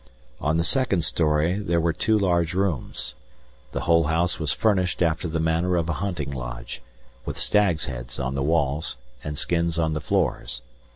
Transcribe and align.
On 0.39 0.57
the 0.57 0.63
second 0.63 1.03
story 1.03 1.59
there 1.59 1.79
were 1.79 1.93
two 1.93 2.17
large 2.17 2.55
rooms. 2.55 3.13
The 3.71 3.81
whole 3.81 4.05
house 4.05 4.39
was 4.39 4.51
furnished 4.51 5.03
after 5.03 5.27
the 5.27 5.39
manner 5.39 5.75
of 5.75 5.89
a 5.89 5.93
hunting 6.01 6.31
lodge, 6.31 6.81
with 7.23 7.37
stags' 7.37 7.85
heads 7.85 8.17
on 8.17 8.33
the 8.33 8.41
walls, 8.41 8.97
and 9.23 9.37
skins 9.37 9.77
on 9.77 9.93
the 9.93 10.01
floors. 10.01 10.63